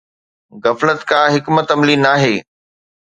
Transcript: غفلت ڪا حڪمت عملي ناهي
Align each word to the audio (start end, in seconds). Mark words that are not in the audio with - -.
غفلت 0.63 0.99
ڪا 1.09 1.21
حڪمت 1.33 1.67
عملي 1.75 1.95
ناهي 2.05 2.35